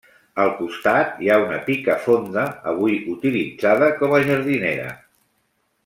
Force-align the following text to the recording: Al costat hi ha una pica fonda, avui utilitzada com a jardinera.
Al 0.43 0.47
costat 0.59 1.19
hi 1.25 1.29
ha 1.33 1.37
una 1.43 1.59
pica 1.67 1.97
fonda, 2.07 2.47
avui 2.73 2.97
utilitzada 3.17 3.91
com 4.01 4.17
a 4.17 4.23
jardinera. 4.31 4.91